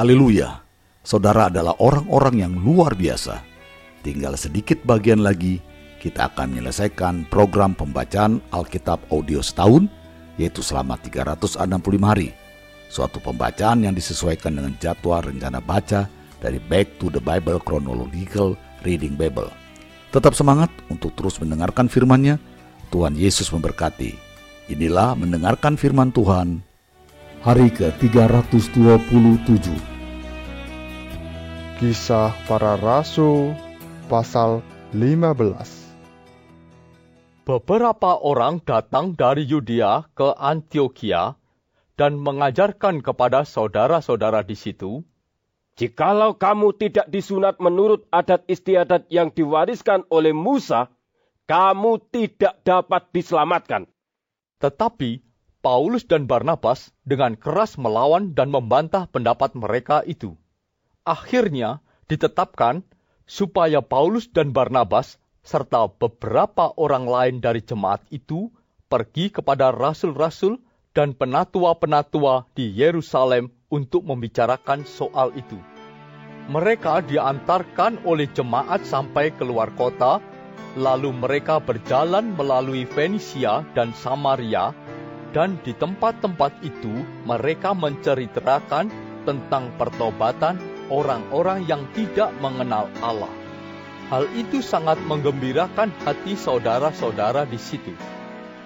[0.00, 0.64] Haleluya,
[1.04, 3.44] saudara adalah orang-orang yang luar biasa.
[4.00, 5.60] Tinggal sedikit bagian lagi,
[6.00, 9.92] kita akan menyelesaikan program pembacaan Alkitab audio setahun,
[10.40, 11.60] yaitu selama 365
[12.00, 12.32] hari.
[12.88, 16.08] Suatu pembacaan yang disesuaikan dengan jadwal rencana baca
[16.40, 19.52] dari Back to the Bible Chronological Reading Bible.
[20.16, 22.40] Tetap semangat untuk terus mendengarkan firman-Nya.
[22.88, 24.16] Tuhan Yesus memberkati.
[24.72, 26.64] Inilah mendengarkan firman Tuhan.
[27.44, 29.89] Hari ke-327
[31.80, 33.56] Kisah para Rasul
[34.12, 34.60] pasal
[34.92, 35.32] 15
[37.48, 41.40] Beberapa orang datang dari Yudea ke Antioquia
[41.96, 45.08] dan mengajarkan kepada saudara-saudara di situ,
[45.80, 50.92] Jikalau kamu tidak disunat menurut adat istiadat yang diwariskan oleh Musa,
[51.48, 53.88] kamu tidak dapat diselamatkan.
[54.60, 55.24] Tetapi
[55.64, 60.36] Paulus dan Barnabas dengan keras melawan dan membantah pendapat mereka itu.
[61.10, 62.86] Akhirnya ditetapkan
[63.26, 68.54] supaya Paulus dan Barnabas serta beberapa orang lain dari jemaat itu
[68.86, 70.62] pergi kepada rasul-rasul
[70.94, 75.58] dan penatua-penatua di Yerusalem untuk membicarakan soal itu.
[76.46, 80.22] Mereka diantarkan oleh jemaat sampai keluar kota,
[80.78, 84.70] lalu mereka berjalan melalui Fenisia dan Samaria,
[85.34, 88.90] dan di tempat-tempat itu mereka menceritakan
[89.26, 93.30] tentang pertobatan orang-orang yang tidak mengenal Allah.
[94.10, 97.94] Hal itu sangat menggembirakan hati saudara-saudara di situ.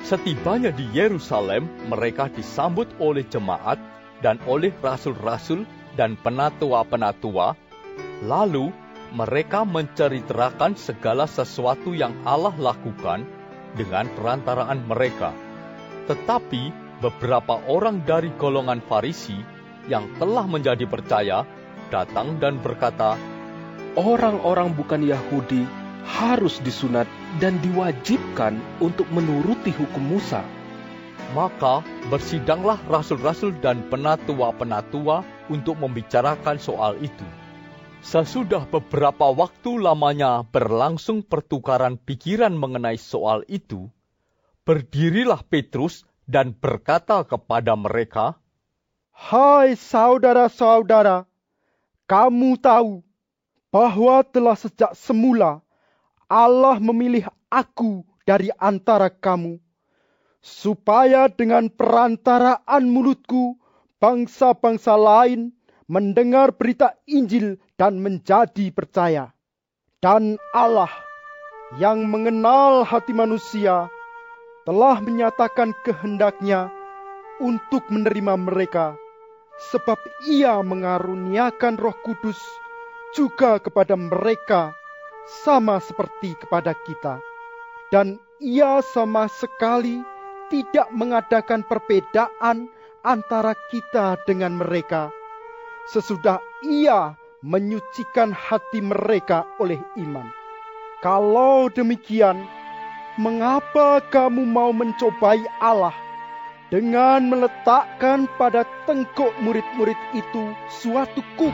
[0.01, 3.77] Setibanya di Yerusalem, mereka disambut oleh jemaat
[4.25, 5.69] dan oleh rasul-rasul
[6.01, 7.57] dan penatua-penatua.
[8.25, 8.73] Lalu
[9.13, 13.29] mereka menceritakan segala sesuatu yang Allah lakukan
[13.77, 15.37] dengan perantaraan mereka.
[16.09, 16.73] Tetapi
[17.05, 19.37] beberapa orang dari golongan Farisi
[19.93, 21.45] yang telah menjadi percaya
[21.93, 23.17] datang dan berkata,
[23.95, 25.63] Orang-orang bukan Yahudi
[26.05, 27.07] harus disunat
[27.39, 30.43] dan diwajibkan untuk menuruti hukum Musa.
[31.33, 37.27] Maka bersidanglah rasul-rasul dan penatua-penatua untuk membicarakan soal itu.
[38.05, 43.89] Sesudah beberapa waktu lamanya berlangsung pertukaran pikiran mengenai soal itu,
[44.69, 48.37] berdirilah Petrus dan berkata kepada mereka,
[49.15, 51.25] Hai saudara-saudara,
[52.05, 53.01] kamu tahu
[53.73, 55.65] bahwa telah sejak semula
[56.29, 59.61] Allah memilih aku dari antara kamu,
[60.41, 63.61] supaya dengan perantaraan mulutku
[64.01, 65.53] bangsa-bangsa lain
[65.85, 69.33] mendengar berita Injil dan menjadi percaya.
[70.01, 70.93] Dan Allah
[71.81, 73.89] yang mengenal hati manusia
[74.65, 76.73] telah menyatakan kehendaknya
[77.41, 78.97] untuk menerima mereka,
[79.59, 82.39] sebab ia mengaruniakan roh kudus
[83.15, 84.75] juga kepada mereka
[85.45, 87.23] sama seperti kepada kita.
[87.89, 90.03] Dan ia sama sekali
[90.51, 92.69] tidak mengadakan perbedaan
[93.07, 95.15] antara kita dengan mereka.
[95.89, 100.27] Sesudah ia menyucikan hati mereka oleh iman.
[101.05, 102.49] Kalau demikian,
[103.21, 106.04] mengapa kamu mau mencobai Allah
[106.73, 111.53] dengan meletakkan pada tengkuk murid-murid itu suatu kuk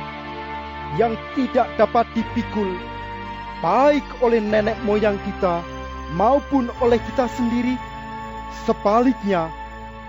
[0.98, 2.70] yang tidak dapat dipikul,
[3.62, 5.62] baik oleh nenek moyang kita
[6.14, 7.74] maupun oleh kita sendiri?
[8.66, 9.50] Sebaliknya,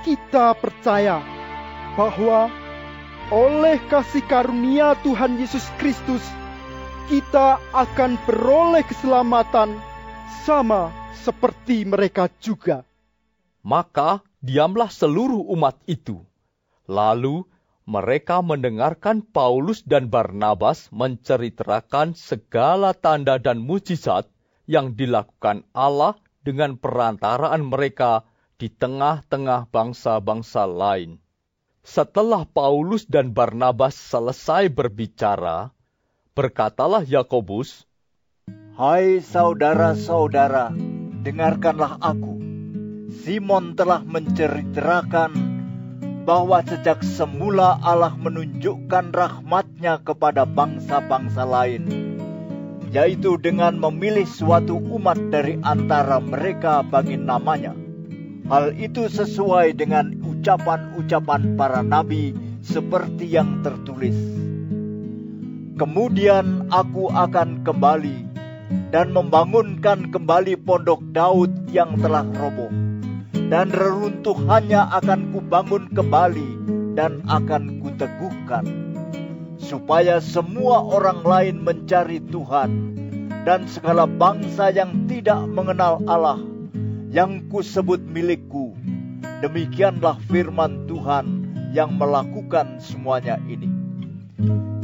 [0.02, 1.22] kita percaya
[1.94, 2.50] bahwa
[3.32, 6.22] oleh kasih karunia Tuhan Yesus Kristus,
[7.08, 9.78] kita akan beroleh keselamatan
[10.44, 12.84] sama seperti mereka juga.
[13.62, 16.26] Maka diamlah seluruh umat itu.
[16.90, 17.46] Lalu
[17.86, 24.30] mereka mendengarkan Paulus dan Barnabas menceritakan segala tanda dan mujizat
[24.70, 28.26] yang dilakukan Allah dengan perantaraan mereka
[28.62, 31.18] di tengah-tengah bangsa-bangsa lain.
[31.82, 35.74] Setelah Paulus dan Barnabas selesai berbicara,
[36.38, 37.90] berkatalah Yakobus,
[38.78, 40.74] Hai saudara-saudara,
[41.26, 42.41] dengarkanlah aku.
[43.22, 45.30] Simon telah menceritakan
[46.26, 51.86] bahwa sejak semula Allah menunjukkan rahmatnya kepada bangsa-bangsa lain,
[52.90, 57.78] yaitu dengan memilih suatu umat dari antara mereka bagi namanya.
[58.50, 62.34] Hal itu sesuai dengan ucapan-ucapan para nabi
[62.66, 64.18] seperti yang tertulis.
[65.78, 68.18] Kemudian aku akan kembali
[68.90, 72.91] dan membangunkan kembali pondok Daud yang telah roboh.
[73.52, 76.50] Dan reruntuhannya akan kubangun kembali
[76.96, 78.64] dan akan kuteguhkan.
[79.62, 82.72] supaya semua orang lain mencari Tuhan
[83.46, 86.42] dan segala bangsa yang tidak mengenal Allah
[87.14, 88.74] yang kusebut milikku.
[89.42, 91.26] Demikianlah firman Tuhan
[91.74, 93.70] yang melakukan semuanya ini.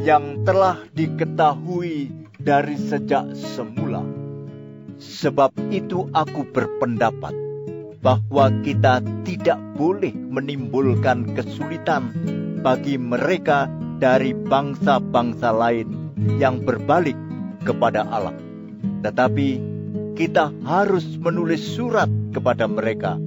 [0.02, 4.02] Yang telah diketahui dari sejak semula.
[4.98, 7.47] Sebab itu aku berpendapat
[8.02, 12.14] bahwa kita tidak boleh menimbulkan kesulitan
[12.62, 17.18] bagi mereka dari bangsa-bangsa lain yang berbalik
[17.66, 18.36] kepada Allah.
[19.02, 19.50] Tetapi
[20.18, 23.18] kita harus menulis surat kepada mereka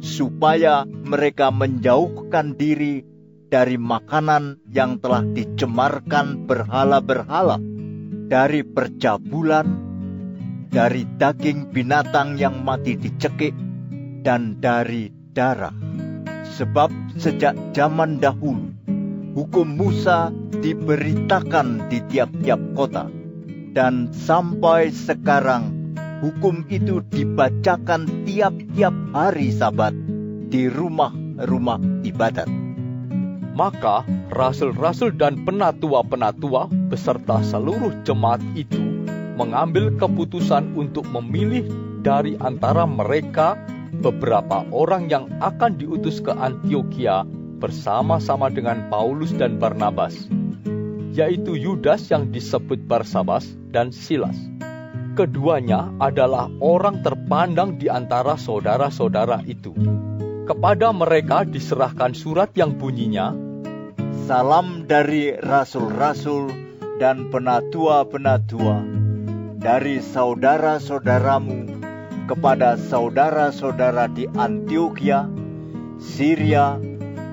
[0.00, 3.04] supaya mereka menjauhkan diri
[3.50, 7.60] dari makanan yang telah dicemarkan berhala-berhala,
[8.30, 9.66] dari percabulan,
[10.70, 13.52] dari daging binatang yang mati dicekik,
[14.20, 15.74] dan dari darah.
[16.60, 18.74] Sebab sejak zaman dahulu,
[19.32, 20.28] hukum Musa
[20.60, 23.08] diberitakan di tiap-tiap kota,
[23.72, 29.96] dan sampai sekarang hukum itu dibacakan tiap-tiap hari Sabat
[30.52, 32.50] di rumah-rumah ibadat.
[33.56, 38.78] Maka rasul-rasul dan penatua-penatua beserta seluruh jemaat itu
[39.36, 41.64] mengambil keputusan untuk memilih
[42.04, 43.56] dari antara mereka
[43.98, 47.26] beberapa orang yang akan diutus ke Antioquia
[47.60, 50.30] bersama-sama dengan Paulus dan Barnabas,
[51.12, 54.38] yaitu Yudas yang disebut Barsabas dan Silas.
[55.18, 59.74] Keduanya adalah orang terpandang di antara saudara-saudara itu.
[60.48, 63.36] Kepada mereka diserahkan surat yang bunyinya,
[64.30, 66.50] Salam dari rasul-rasul
[67.02, 68.78] dan penatua-penatua,
[69.58, 71.69] dari saudara-saudaramu
[72.30, 75.26] kepada saudara-saudara di Antioquia,
[75.98, 76.78] Syria,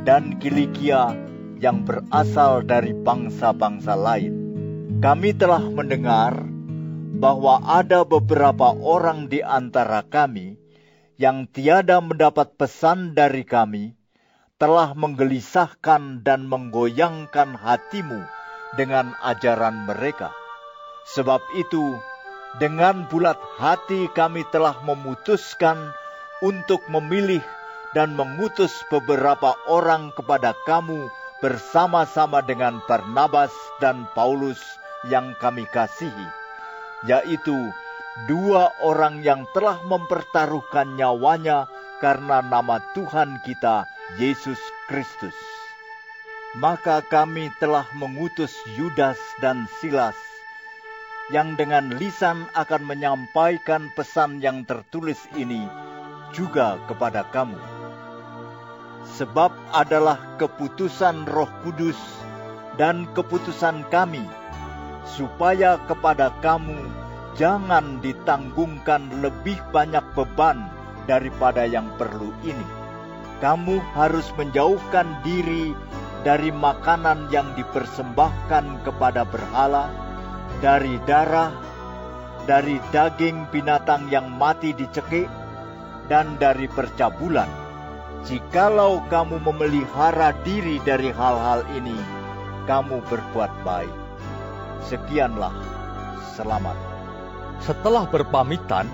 [0.01, 1.13] dan Kilikia
[1.61, 4.33] yang berasal dari bangsa-bangsa lain.
[4.97, 6.41] Kami telah mendengar
[7.21, 10.57] bahwa ada beberapa orang di antara kami
[11.21, 13.93] yang tiada mendapat pesan dari kami,
[14.57, 18.25] telah menggelisahkan dan menggoyangkan hatimu
[18.73, 20.33] dengan ajaran mereka.
[21.13, 21.93] Sebab itu,
[22.55, 25.91] dengan bulat hati kami telah memutuskan
[26.39, 27.43] untuk memilih
[27.91, 31.11] dan mengutus beberapa orang kepada kamu
[31.43, 34.59] bersama-sama dengan Barnabas dan Paulus
[35.05, 36.27] yang kami kasihi,
[37.05, 37.55] yaitu
[38.25, 41.69] dua orang yang telah mempertaruhkan nyawanya
[42.01, 43.85] karena nama Tuhan kita,
[44.17, 44.57] Yesus
[44.89, 45.37] Kristus.
[46.57, 50.17] Maka kami telah mengutus Yudas dan Silas,
[51.27, 55.67] yang dengan lisan akan menyampaikan pesan yang tertulis ini
[56.31, 57.59] juga kepada kamu.
[59.19, 61.99] Sebab adalah keputusan Roh Kudus
[62.79, 64.23] dan keputusan kami,
[65.07, 66.75] supaya kepada kamu
[67.35, 70.67] jangan ditanggungkan lebih banyak beban
[71.07, 72.67] daripada yang perlu ini.
[73.39, 75.71] Kamu harus menjauhkan diri
[76.25, 79.87] dari makanan yang dipersembahkan kepada berhala,
[80.57, 81.53] dari darah,
[82.49, 85.29] dari daging binatang yang mati dicekik,
[86.09, 87.49] dan dari percabulan.
[88.25, 91.95] Jikalau kamu memelihara diri dari hal-hal ini,
[92.65, 93.93] kamu berbuat baik.
[94.83, 95.53] Sekianlah,
[96.33, 96.75] selamat.
[97.61, 98.89] Setelah berpamitan,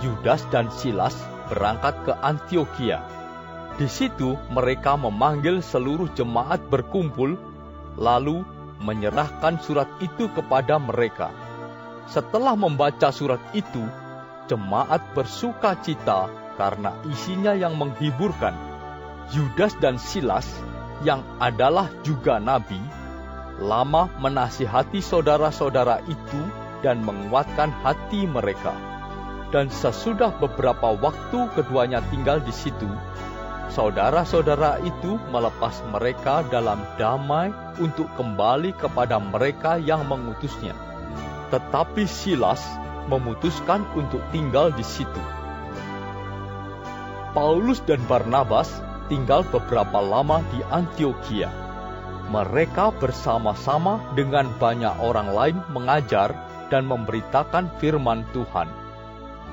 [0.00, 1.14] Yudas dan Silas
[1.52, 3.00] berangkat ke Antioquia.
[3.76, 7.36] Di situ mereka memanggil seluruh jemaat berkumpul,
[8.00, 8.44] lalu
[8.80, 11.32] menyerahkan surat itu kepada mereka.
[12.06, 13.82] Setelah membaca surat itu,
[14.46, 18.54] jemaat bersuka cita karena isinya yang menghiburkan.
[19.34, 20.46] Yudas dan Silas,
[21.02, 22.78] yang adalah juga nabi,
[23.58, 26.40] lama menasihati saudara-saudara itu
[26.80, 28.72] dan menguatkan hati mereka.
[29.50, 32.86] Dan sesudah beberapa waktu keduanya tinggal di situ,
[33.72, 37.50] saudara-saudara itu melepas mereka dalam damai
[37.82, 40.74] untuk kembali kepada mereka yang mengutusnya.
[41.50, 42.62] Tetapi Silas
[43.06, 45.22] memutuskan untuk tinggal di situ.
[47.36, 48.70] Paulus dan Barnabas
[49.06, 51.52] tinggal beberapa lama di Antioquia.
[52.26, 56.34] Mereka bersama-sama dengan banyak orang lain mengajar
[56.72, 58.66] dan memberitakan firman Tuhan.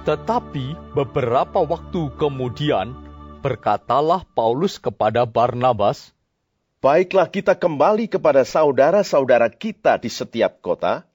[0.04, 2.98] Tetapi beberapa waktu kemudian
[3.44, 6.16] berkatalah Paulus kepada Barnabas,
[6.80, 11.08] Baiklah kita kembali kepada saudara-saudara kita di setiap kota,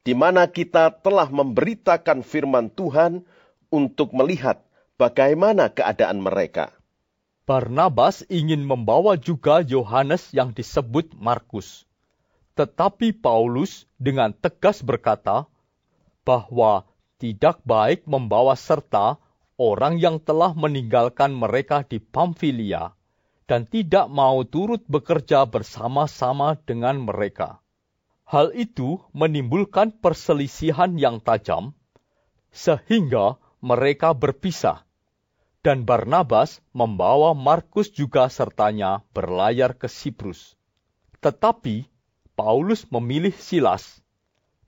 [0.00, 3.24] di mana kita telah memberitakan firman Tuhan
[3.68, 4.64] untuk melihat
[4.96, 6.72] bagaimana keadaan mereka.
[7.44, 11.84] Barnabas ingin membawa juga Yohanes yang disebut Markus.
[12.56, 15.44] Tetapi Paulus dengan tegas berkata
[16.24, 16.88] bahwa
[17.20, 19.20] tidak baik membawa serta
[19.60, 22.96] orang yang telah meninggalkan mereka di Pamfilia
[23.44, 27.60] dan tidak mau turut bekerja bersama-sama dengan mereka.
[28.24, 31.76] Hal itu menimbulkan perselisihan yang tajam,
[32.54, 34.86] sehingga mereka berpisah,
[35.66, 40.54] dan Barnabas membawa Markus juga sertanya berlayar ke Siprus.
[41.20, 41.90] Tetapi
[42.38, 43.98] Paulus memilih Silas,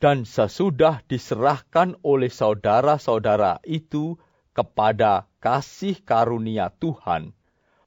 [0.03, 4.19] dan sesudah diserahkan oleh saudara-saudara itu
[4.52, 7.32] kepada kasih karunia Tuhan,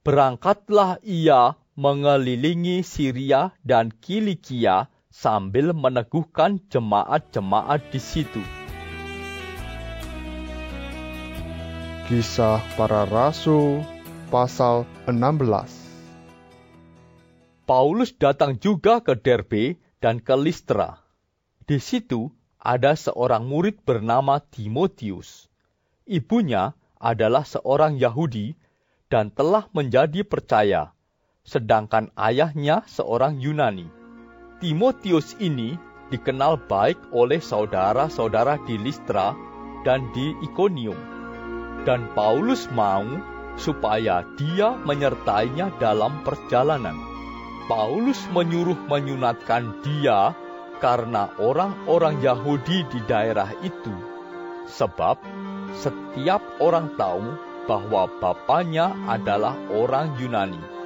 [0.06, 8.42] berangkatlah ia mengelilingi Syria dan Kilikia sambil meneguhkan jemaat-jemaat di situ.
[12.06, 13.82] Kisah para Rasul
[14.30, 15.86] pasal 16
[17.66, 21.02] Paulus datang juga ke Derbe dan ke Listra.
[21.66, 22.30] Di situ
[22.62, 25.45] ada seorang murid bernama Timotius.
[26.06, 26.70] Ibunya
[27.02, 28.54] adalah seorang Yahudi
[29.10, 30.94] dan telah menjadi percaya,
[31.42, 33.90] sedangkan ayahnya seorang Yunani.
[34.62, 35.74] Timotius ini
[36.14, 39.34] dikenal baik oleh saudara-saudara di Listra
[39.82, 40.94] dan di Ikonium.
[41.82, 43.02] Dan Paulus mau
[43.58, 46.94] supaya dia menyertainya dalam perjalanan.
[47.66, 50.38] Paulus menyuruh menyunatkan dia
[50.78, 53.90] karena orang-orang Yahudi di daerah itu.
[54.70, 55.45] Sebab
[55.76, 57.36] setiap orang tahu
[57.68, 60.76] bahwa bapaknya adalah orang Yunani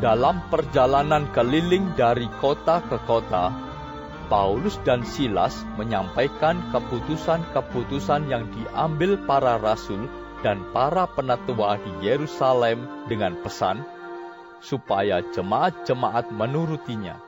[0.00, 3.52] dalam perjalanan keliling dari kota ke kota,
[4.32, 10.08] Paulus dan Silas menyampaikan keputusan-keputusan yang diambil para rasul
[10.40, 12.80] dan para penatua di Yerusalem
[13.12, 13.84] dengan pesan
[14.64, 17.20] supaya jemaat-jemaat menurutinya.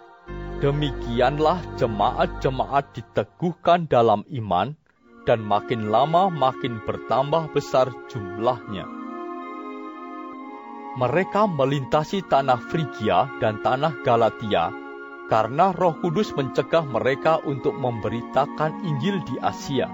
[0.64, 4.72] Demikianlah jemaat-jemaat diteguhkan dalam iman
[5.22, 8.86] dan makin lama makin bertambah besar jumlahnya
[10.92, 14.82] mereka melintasi tanah Frigia dan tanah Galatia
[15.32, 19.88] karena Roh Kudus mencegah mereka untuk memberitakan Injil di Asia.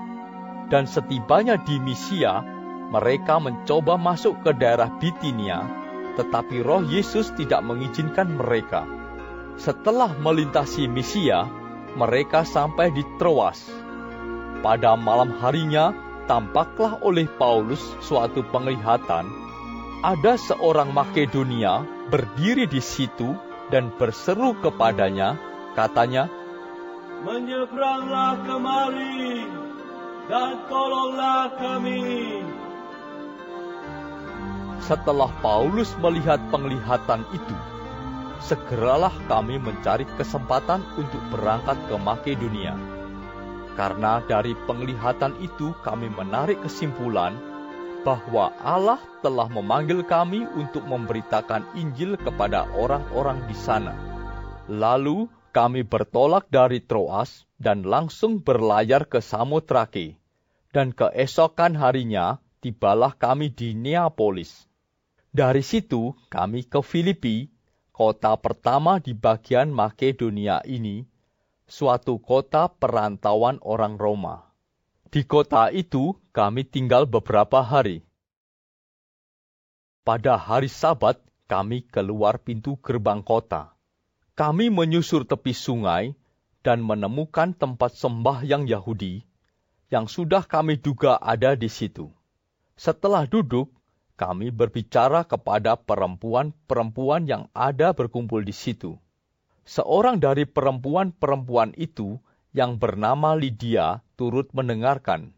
[0.67, 2.43] Dan setibanya di Misia,
[2.91, 5.63] mereka mencoba masuk ke daerah Bitinia,
[6.19, 8.83] tetapi Roh Yesus tidak mengizinkan mereka.
[9.55, 11.47] Setelah melintasi Misia,
[11.95, 13.63] mereka sampai di Troas.
[14.59, 15.95] Pada malam harinya,
[16.27, 19.49] tampaklah oleh Paulus suatu penglihatan
[19.99, 23.35] ada seorang Makedonia berdiri di situ
[23.75, 25.35] dan berseru kepadanya,
[25.75, 26.31] katanya,
[27.19, 29.43] Menyeberanglah kemari
[30.31, 32.47] dan tolonglah kami.
[34.87, 37.57] Setelah Paulus melihat penglihatan itu,
[38.39, 42.98] segeralah kami mencari kesempatan untuk berangkat ke Makedonia.
[43.79, 47.39] Karena dari penglihatan itu kami menarik kesimpulan
[48.03, 53.95] bahwa Allah telah memanggil kami untuk memberitakan Injil kepada orang-orang di sana.
[54.67, 60.19] Lalu kami bertolak dari Troas dan langsung berlayar ke Samotrake.
[60.75, 64.69] Dan keesokan harinya tibalah kami di Neapolis.
[65.31, 67.49] Dari situ kami ke Filipi,
[67.95, 71.09] kota pertama di bagian Makedonia ini,
[71.69, 74.51] suatu kota perantauan orang Roma.
[75.09, 78.03] Di kota itu kami tinggal beberapa hari.
[80.03, 83.77] Pada hari Sabat, kami keluar pintu gerbang kota.
[84.33, 86.17] Kami menyusur tepi sungai
[86.65, 89.29] dan menemukan tempat sembah yang Yahudi
[89.89, 92.13] yang sudah kami duga ada di situ.
[92.77, 93.73] Setelah duduk,
[94.21, 99.01] kami berbicara kepada perempuan-perempuan yang ada berkumpul di situ.
[99.69, 102.17] Seorang dari perempuan-perempuan itu
[102.57, 105.37] yang bernama Lydia turut mendengarkan.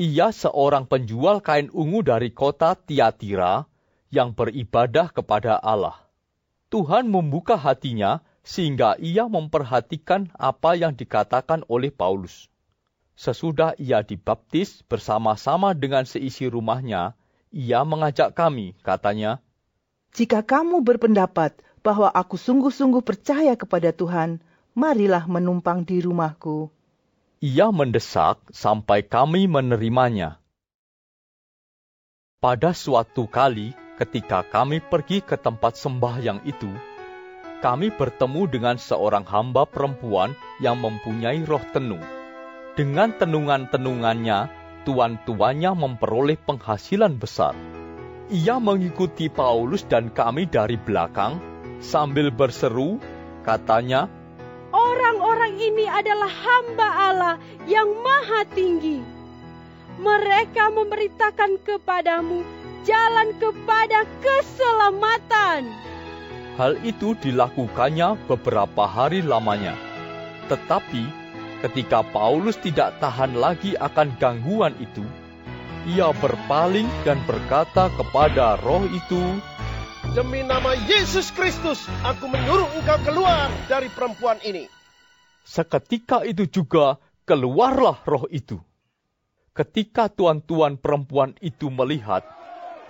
[0.00, 3.68] Ia seorang penjual kain ungu dari kota Tiatira
[4.08, 6.00] yang beribadah kepada Allah.
[6.72, 12.48] Tuhan membuka hatinya sehingga ia memperhatikan apa yang dikatakan oleh Paulus.
[13.20, 17.12] Sesudah ia dibaptis bersama-sama dengan seisi rumahnya,
[17.52, 19.44] ia mengajak kami, katanya,
[20.16, 24.44] Jika kamu berpendapat bahwa aku sungguh-sungguh percaya kepada Tuhan,
[24.76, 26.68] marilah menumpang di rumahku.
[27.40, 30.36] Ia mendesak sampai kami menerimanya.
[32.44, 36.68] Pada suatu kali, ketika kami pergi ke tempat sembahyang itu,
[37.64, 42.04] kami bertemu dengan seorang hamba perempuan yang mempunyai roh tenung.
[42.76, 44.38] Dengan tenungan-tenungannya,
[44.84, 47.56] tuan-tuannya memperoleh penghasilan besar.
[48.28, 52.98] Ia mengikuti Paulus dan kami dari belakang sambil berseru,
[53.46, 54.10] katanya,
[54.74, 59.00] orang-orang ini adalah hamba Allah yang maha tinggi.
[59.98, 62.46] Mereka memberitakan kepadamu
[62.86, 65.66] jalan kepada keselamatan.
[66.54, 69.74] Hal itu dilakukannya beberapa hari lamanya.
[70.50, 71.02] Tetapi
[71.62, 75.02] ketika Paulus tidak tahan lagi akan gangguan itu,
[75.86, 79.22] ia berpaling dan berkata kepada roh itu,
[80.18, 84.66] Demi nama Yesus Kristus, aku menyuruh engkau keluar dari perempuan ini.
[85.46, 88.58] Seketika itu juga keluarlah roh itu.
[89.54, 92.26] Ketika tuan-tuan perempuan itu melihat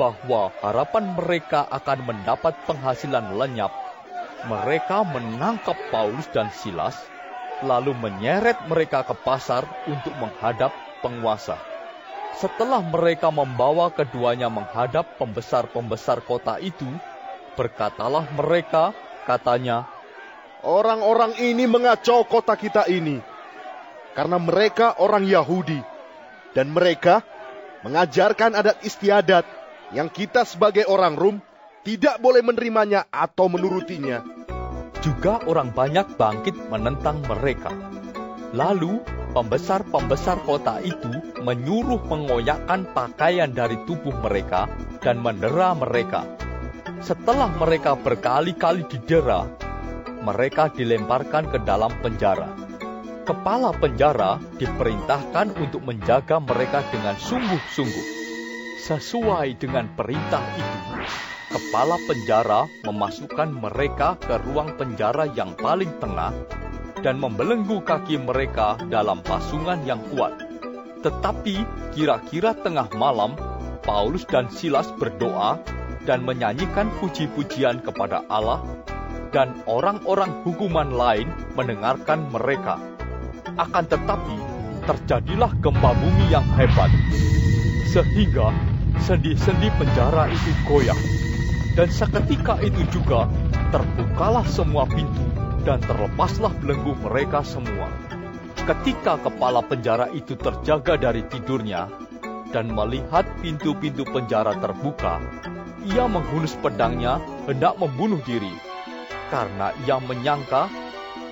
[0.01, 3.77] bahwa harapan mereka akan mendapat penghasilan lenyap,
[4.49, 6.97] mereka menangkap Paulus dan Silas,
[7.61, 10.73] lalu menyeret mereka ke pasar untuk menghadap
[11.05, 11.61] penguasa.
[12.41, 16.89] Setelah mereka membawa keduanya menghadap pembesar-pembesar kota itu,
[17.59, 18.95] berkatalah mereka,
[19.27, 19.91] katanya,
[20.59, 23.23] Orang-orang ini mengacau kota kita ini,
[24.19, 25.79] karena mereka orang Yahudi,
[26.51, 27.23] dan mereka
[27.87, 29.47] mengajarkan adat istiadat
[29.95, 31.37] yang kita sebagai orang Rum
[31.87, 34.19] tidak boleh menerimanya atau menurutinya.
[34.99, 37.71] Juga orang banyak bangkit menentang mereka.
[38.51, 38.99] Lalu
[39.31, 44.67] pembesar-pembesar kota itu menyuruh mengoyakkan pakaian dari tubuh mereka
[44.99, 46.27] dan mendera mereka.
[46.99, 49.47] Setelah mereka berkali-kali didera,
[50.27, 52.51] mereka dilemparkan ke dalam penjara.
[53.23, 58.07] Kepala penjara diperintahkan untuk menjaga mereka dengan sungguh-sungguh.
[58.83, 60.93] Sesuai dengan perintah itu,
[61.55, 66.35] kepala penjara memasukkan mereka ke ruang penjara yang paling tengah
[66.99, 70.35] dan membelenggu kaki mereka dalam pasungan yang kuat.
[71.07, 71.63] Tetapi
[71.95, 73.39] kira-kira tengah malam,
[73.87, 75.78] Paulus dan Silas berdoa
[76.09, 78.65] dan menyanyikan puji-pujian kepada Allah,
[79.29, 82.81] dan orang-orang hukuman lain mendengarkan mereka.
[83.61, 84.33] Akan tetapi,
[84.89, 86.89] terjadilah gempa bumi yang hebat,
[87.93, 88.57] sehingga
[89.05, 90.97] sendi-sendi penjara itu goyah.
[91.77, 93.29] Dan seketika itu juga
[93.69, 95.23] terbukalah semua pintu
[95.69, 97.93] dan terlepaslah belenggu mereka semua.
[98.65, 101.87] Ketika kepala penjara itu terjaga dari tidurnya
[102.51, 105.21] dan melihat pintu-pintu penjara terbuka,
[105.89, 107.17] ia menghunus pedangnya
[107.49, 108.53] hendak membunuh diri
[109.33, 110.69] karena ia menyangka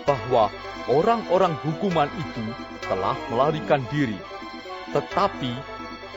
[0.09, 0.49] bahwa
[0.88, 2.45] orang-orang hukuman itu
[2.87, 4.16] telah melarikan diri.
[4.95, 5.53] Tetapi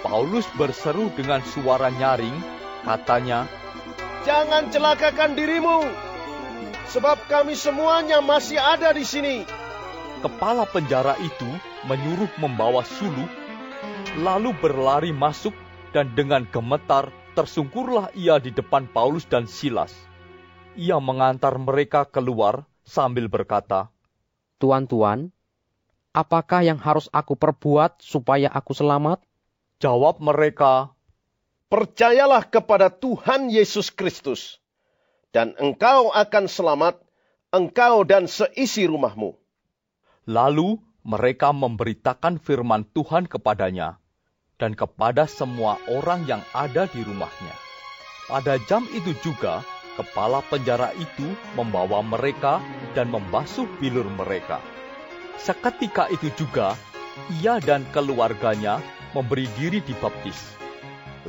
[0.06, 2.36] Paulus berseru dengan suara nyaring,
[2.88, 3.50] katanya,
[4.24, 5.84] Jangan celakakan dirimu,
[6.92, 9.44] sebab kami semuanya masih ada di sini.
[10.20, 11.48] Kepala penjara itu
[11.88, 13.28] menyuruh membawa suluh,
[14.20, 15.56] lalu berlari masuk
[15.96, 19.94] dan dengan gemetar tersungkurlah ia di depan Paulus dan Silas.
[20.80, 23.92] Ia mengantar mereka keluar sambil berkata,
[24.60, 25.32] Tuan-tuan,
[26.12, 29.22] apakah yang harus aku perbuat supaya aku selamat?
[29.80, 30.92] Jawab mereka,
[31.70, 34.58] Percayalah kepada Tuhan Yesus Kristus,
[35.30, 36.98] dan engkau akan selamat,
[37.54, 39.38] engkau dan seisi rumahmu.
[40.26, 44.02] Lalu mereka memberitakan firman Tuhan kepadanya
[44.60, 47.56] dan kepada semua orang yang ada di rumahnya.
[48.28, 49.66] Pada jam itu juga,
[49.98, 52.62] kepala penjara itu membawa mereka
[52.94, 54.62] dan membasuh bilur mereka.
[55.40, 56.76] Seketika itu juga,
[57.40, 58.84] ia dan keluarganya
[59.16, 60.54] memberi diri dibaptis.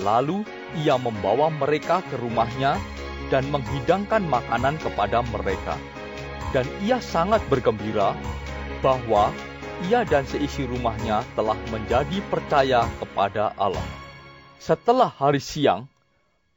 [0.02, 0.44] Lalu
[0.82, 2.76] ia membawa mereka ke rumahnya
[3.30, 5.78] dan menghidangkan makanan kepada mereka.
[6.50, 8.18] Dan ia sangat bergembira
[8.82, 9.30] bahwa
[9.88, 13.84] ia dan seisi rumahnya telah menjadi percaya kepada Allah.
[14.60, 15.88] Setelah hari siang,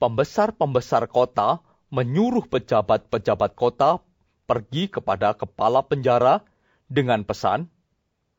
[0.01, 4.03] pembesar-pembesar kota menyuruh pejabat-pejabat kota
[4.43, 6.43] pergi kepada kepala penjara
[6.91, 7.71] dengan pesan,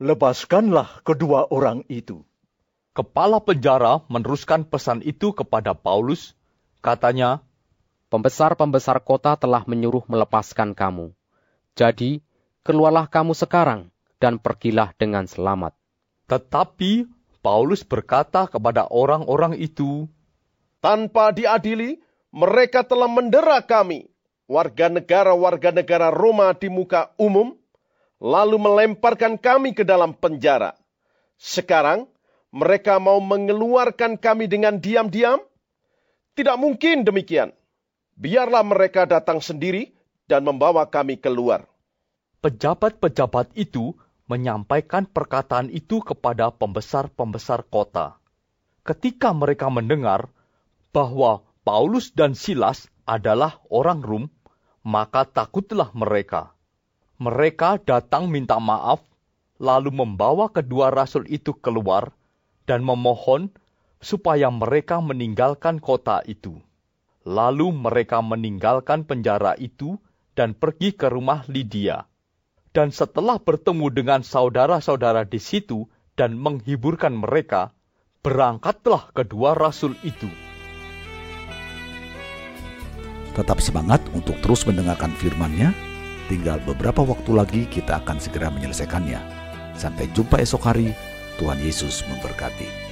[0.03, 2.27] Lepaskanlah kedua orang itu.
[2.99, 6.35] Kepala penjara meneruskan pesan itu kepada Paulus.
[6.83, 7.41] Katanya,
[8.11, 11.15] Pembesar-pembesar kota telah menyuruh melepaskan kamu.
[11.79, 12.23] Jadi,
[12.63, 15.75] keluarlah kamu sekarang dan pergilah dengan selamat.
[16.31, 17.07] Tetapi
[17.45, 20.09] Paulus berkata kepada orang-orang itu,
[20.81, 22.01] Tanpa diadili,
[22.33, 24.09] mereka telah mendera kami,
[24.49, 27.57] warga negara-warga negara Roma di muka umum,
[28.21, 30.77] lalu melemparkan kami ke dalam penjara.
[31.37, 32.09] Sekarang,
[32.55, 35.43] mereka mau mengeluarkan kami dengan diam-diam?
[36.35, 37.53] Tidak mungkin demikian.
[38.15, 39.91] Biarlah mereka datang sendiri
[40.31, 41.67] dan membawa kami keluar.
[42.41, 48.17] Pejabat-pejabat itu menyampaikan perkataan itu kepada pembesar-pembesar kota.
[48.85, 50.33] Ketika mereka mendengar
[50.93, 54.25] bahwa Paulus dan Silas adalah orang Rum,
[54.85, 56.53] maka takutlah mereka.
[57.17, 59.01] Mereka datang minta maaf,
[59.57, 62.13] lalu membawa kedua rasul itu keluar
[62.69, 63.49] dan memohon
[64.05, 66.61] supaya mereka meninggalkan kota itu.
[67.25, 69.97] Lalu mereka meninggalkan penjara itu
[70.37, 72.05] dan pergi ke rumah Lydia.
[72.75, 75.87] Dan setelah bertemu dengan saudara-saudara di situ
[76.19, 77.71] dan menghiburkan mereka,
[78.19, 80.27] berangkatlah kedua rasul itu.
[83.39, 85.71] Tetap semangat untuk terus mendengarkan firman-Nya.
[86.27, 89.23] Tinggal beberapa waktu lagi kita akan segera menyelesaikannya.
[89.79, 90.91] Sampai jumpa esok hari.
[91.39, 92.84] Tuhan Yesus memberkati.